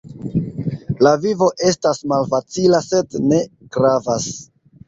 La 1.07 1.11
vivo 1.25 1.49
estas 1.71 2.01
malfacila, 2.13 2.81
sed 2.89 3.21
ne 3.29 3.41
gravas. 3.79 4.31